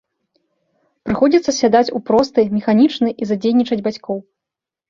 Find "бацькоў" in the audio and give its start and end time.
3.91-4.17